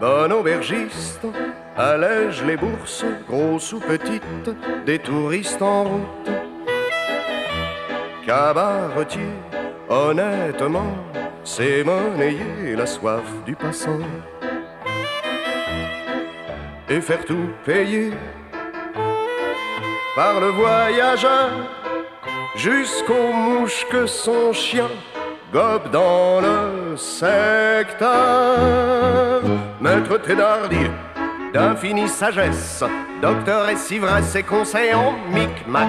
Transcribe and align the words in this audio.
Bon 0.00 0.32
aubergiste, 0.32 1.26
allège 1.76 2.44
les 2.44 2.56
bourses, 2.56 3.04
grosses 3.28 3.72
ou 3.72 3.80
petites, 3.80 4.50
des 4.86 5.00
touristes 5.00 5.60
en 5.60 5.84
route. 5.84 6.30
Cabaretier, 8.24 9.32
honnêtement, 9.88 10.94
c'est 11.42 11.82
monnayer 11.82 12.76
la 12.76 12.86
soif 12.86 13.24
du 13.44 13.56
passant. 13.56 13.98
Et 16.88 17.00
faire 17.00 17.24
tout 17.24 17.50
payer 17.64 18.12
par 20.14 20.40
le 20.40 20.48
voyageur 20.48 21.50
jusqu'aux 22.54 23.32
mouches 23.32 23.84
que 23.90 24.06
son 24.06 24.52
chien 24.52 24.88
gobe 25.52 25.90
dans 25.90 26.40
le 26.40 26.96
secteur. 26.96 28.08
Maître 29.80 30.18
Thénardier, 30.18 30.90
d'infinie 31.52 32.08
sagesse, 32.08 32.84
docteur 33.22 33.68
et 33.68 33.94
ivresse 33.94 34.34
et 34.36 34.42
conseil 34.42 34.94
en 34.94 35.14
micmac. 35.32 35.88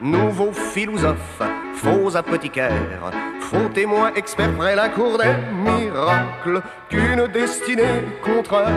Nouveau 0.00 0.52
philosophe, 0.52 1.42
faux 1.74 2.16
apothicaire, 2.16 3.10
faux 3.40 3.68
témoin 3.74 4.12
expert 4.14 4.52
près 4.54 4.76
la 4.76 4.88
cour 4.88 5.18
des 5.18 5.34
miracles, 5.52 6.62
qu'une 6.88 7.26
destinée 7.26 8.04
contraire 8.22 8.68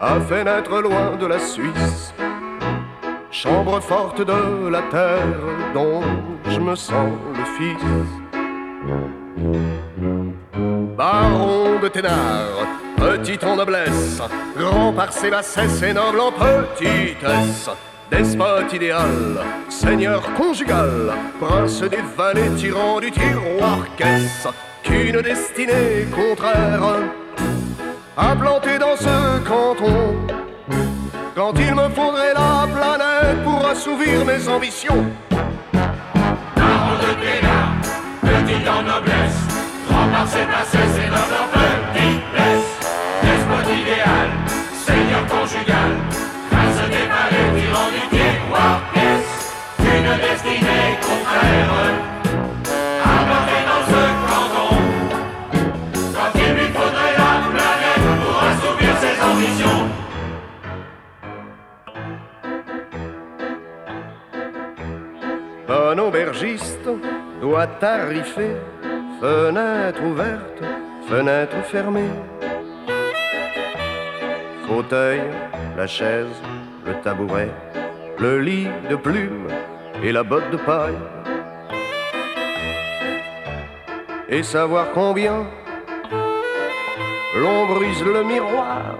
a 0.00 0.20
fait 0.20 0.44
naître 0.44 0.80
loin 0.80 1.16
de 1.18 1.26
la 1.26 1.38
Suisse. 1.38 2.14
Chambre 3.32 3.80
forte 3.80 4.20
de 4.20 4.68
la 4.68 4.82
terre 4.82 5.42
dont 5.74 6.02
je 6.48 6.60
me 6.60 6.74
sens 6.76 7.10
le 7.36 7.44
fils. 7.44 8.25
Baron 10.96 11.78
de 11.82 11.88
Thénard, 11.88 12.66
petit 12.96 13.38
en 13.44 13.56
noblesse, 13.56 14.20
grand 14.56 14.92
par 14.92 15.12
ses 15.12 15.30
bassesses 15.30 15.82
et 15.82 15.92
noble 15.92 16.20
en 16.20 16.32
petitesse. 16.32 17.70
Despote 18.10 18.72
idéal, 18.72 19.40
seigneur 19.68 20.22
conjugal, 20.34 21.12
prince 21.40 21.80
des 21.82 22.02
vallées, 22.16 22.50
tyran 22.56 23.00
du 23.00 23.10
tiroir 23.10 23.78
caisse, 23.96 24.46
qu'une 24.82 25.20
destinée 25.20 26.06
contraire 26.14 27.02
a 28.16 28.34
dans 28.34 28.96
ce 28.96 29.38
canton. 29.40 30.16
Quand 31.34 31.52
il 31.58 31.74
me 31.74 31.88
faudrait 31.90 32.32
la 32.32 32.66
planète 32.66 33.42
pour 33.44 33.66
assouvir 33.66 34.24
mes 34.24 34.48
ambitions. 34.48 35.04
Un 65.68 65.98
aubergiste 65.98 66.88
doit 67.40 67.66
tarifer, 67.66 68.56
fenêtre 69.20 70.00
ouverte, 70.04 70.62
fenêtre 71.08 71.56
fermée. 71.64 72.14
Fauteuil, 74.68 75.22
la 75.76 75.88
chaise, 75.88 76.40
le 76.86 76.94
tabouret, 77.02 77.50
le 78.18 78.38
lit 78.40 78.68
de 78.88 78.94
plumes 78.94 79.48
et 80.04 80.12
la 80.12 80.22
botte 80.22 80.48
de 80.52 80.56
paille. 80.56 80.94
Et 84.28 84.44
savoir 84.44 84.92
combien 84.92 85.46
l'on 87.40 87.66
brise 87.74 88.04
le 88.04 88.22
miroir 88.22 88.96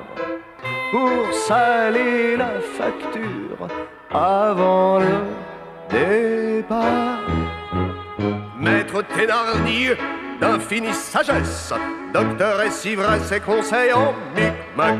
pour 0.90 1.32
saler 1.32 2.36
la 2.36 2.60
facture 2.60 3.68
avant 4.12 4.98
le 4.98 5.55
départ. 5.96 7.20
Maître 8.58 9.02
Thénardier, 9.02 9.96
d'infinie 10.40 10.92
sagesse, 10.92 11.72
docteur 12.12 12.60
et 12.62 12.88
ivresse 12.88 13.32
et 13.32 13.40
conseil 13.40 13.92
en 13.92 14.14
micmac. 14.34 14.98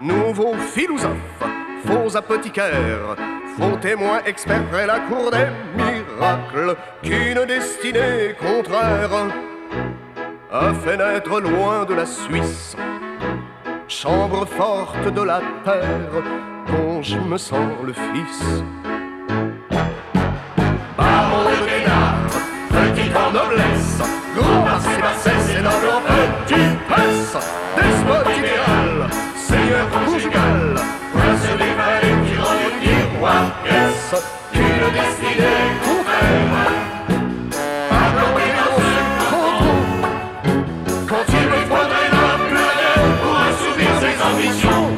Nouveau 0.00 0.54
philosophe, 0.54 1.42
faux 1.86 2.16
apothicaire, 2.16 3.16
faux 3.56 3.76
témoin 3.80 4.20
expert 4.26 4.64
près 4.66 4.86
la 4.86 5.00
cour 5.00 5.30
des 5.30 5.46
miracles, 5.74 6.76
qu'une 7.02 7.44
destinée 7.46 8.34
contraire 8.38 9.10
a 10.52 10.74
fait 10.74 10.96
naître 10.96 11.40
loin 11.40 11.84
de 11.84 11.94
la 11.94 12.06
Suisse. 12.06 12.76
Chambre 13.88 14.46
forte 14.46 15.08
de 15.14 15.22
la 15.22 15.40
terre 15.64 16.22
dont 16.68 17.00
je 17.02 17.18
me 17.18 17.38
sens 17.38 17.72
le 17.84 17.92
fils. 17.92 18.64
Noblesse, 23.36 23.98
grand 24.34 24.62
par 24.62 24.80
ses 24.80 24.98
bassesses 25.00 25.50
et 25.56 25.62
noble 25.62 25.88
en 25.96 26.00
petitesse. 26.08 27.36
Despote 27.76 28.30
idéal, 28.38 29.10
Seigneur 29.36 29.84
conjugal, 29.90 30.74
prince 31.12 31.46
des 31.60 31.74
du 32.26 32.36
miroir, 32.80 33.44
pièce, 33.62 34.14
une 34.54 34.88
destinée 34.98 35.64
pour 43.22 43.36
assouvir 43.48 43.90
ses 44.00 44.16
ambitions. 44.30 44.88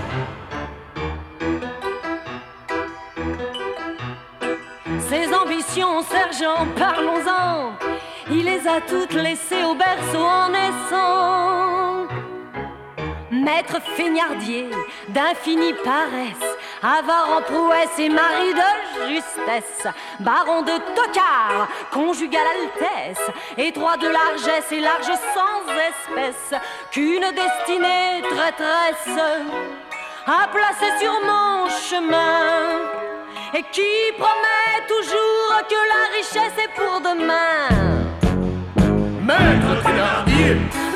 Ses 5.08 5.26
ambitions, 5.34 6.02
sergent, 6.02 6.66
parlons-en. 6.76 7.17
Les 8.58 8.68
a 8.68 8.80
toutes 8.80 9.12
laissées 9.12 9.62
au 9.64 9.74
berceau 9.74 10.24
en 10.24 10.48
naissant. 10.48 12.08
Maître 13.30 13.80
feignardier 13.94 14.68
d'infinie 15.08 15.74
paresse, 15.84 16.56
avare 16.82 17.36
en 17.36 17.42
prouesse 17.42 17.98
et 17.98 18.08
mari 18.08 18.52
de 18.54 19.14
justesse, 19.14 19.86
baron 20.20 20.62
de 20.62 20.76
tocard, 20.96 21.68
conjugal 21.92 22.42
altesse, 22.46 23.30
étroit 23.56 23.96
de 23.96 24.08
largesse 24.08 24.72
et 24.72 24.80
large 24.80 25.12
sans 25.34 25.62
espèce, 25.90 26.60
qu'une 26.90 27.30
destinée 27.30 28.22
traîtresse 28.22 29.24
a 30.26 30.48
placé 30.48 30.98
sur 30.98 31.12
mon 31.24 31.68
chemin 31.68 32.80
et 33.54 33.62
qui 33.70 34.12
promet 34.18 34.86
toujours 34.88 35.62
que 35.68 35.74
la 35.74 36.16
richesse 36.16 36.64
est 36.64 36.74
pour 36.74 37.00
demain. 37.00 37.97
Maître 39.28 39.82
Thénardier, 39.82 40.54
Maître 40.54 40.87